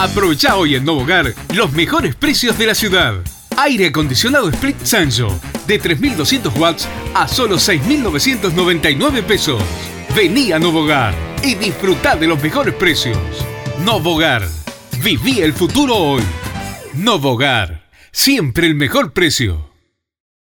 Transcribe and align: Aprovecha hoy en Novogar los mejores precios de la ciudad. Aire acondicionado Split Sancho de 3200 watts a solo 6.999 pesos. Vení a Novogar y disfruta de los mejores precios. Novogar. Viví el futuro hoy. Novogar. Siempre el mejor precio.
Aprovecha 0.00 0.56
hoy 0.56 0.76
en 0.76 0.86
Novogar 0.86 1.34
los 1.54 1.72
mejores 1.72 2.14
precios 2.14 2.56
de 2.56 2.66
la 2.66 2.74
ciudad. 2.74 3.16
Aire 3.58 3.88
acondicionado 3.88 4.48
Split 4.48 4.82
Sancho 4.82 5.38
de 5.66 5.78
3200 5.78 6.56
watts 6.56 6.88
a 7.12 7.28
solo 7.28 7.56
6.999 7.56 9.22
pesos. 9.22 9.62
Vení 10.16 10.52
a 10.52 10.58
Novogar 10.58 11.14
y 11.44 11.54
disfruta 11.54 12.16
de 12.16 12.28
los 12.28 12.42
mejores 12.42 12.72
precios. 12.72 13.18
Novogar. 13.84 14.42
Viví 15.02 15.42
el 15.42 15.52
futuro 15.52 15.94
hoy. 15.94 16.22
Novogar. 16.94 17.82
Siempre 18.10 18.68
el 18.68 18.76
mejor 18.76 19.12
precio. 19.12 19.69